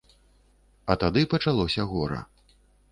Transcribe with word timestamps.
А 0.93 0.97
тады 1.03 1.21
пачалося 1.35 1.81
гора. 1.95 2.21